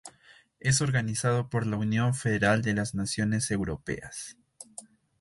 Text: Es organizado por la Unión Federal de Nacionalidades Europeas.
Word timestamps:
Es 0.59 0.81
organizado 0.81 1.47
por 1.47 1.67
la 1.67 1.77
Unión 1.77 2.15
Federal 2.15 2.63
de 2.63 2.73
Nacionalidades 2.73 3.51
Europeas. 3.51 4.35